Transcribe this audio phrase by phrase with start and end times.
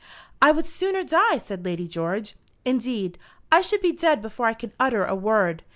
[0.41, 2.35] "I would sooner die," said Lady George.
[2.65, 3.19] "Indeed,
[3.51, 5.61] I should be dead before I could utter a word.